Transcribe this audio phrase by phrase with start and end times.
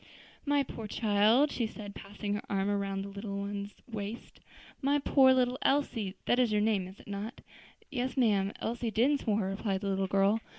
[0.47, 4.39] "My poor child," she said, passing her arm around the little one's waist,
[4.81, 6.15] "my poor little Elsie!
[6.25, 7.41] that is your name, is it not?"
[7.91, 10.39] "Yes, ma'am; Elsie Dinsmore," replied the little girl.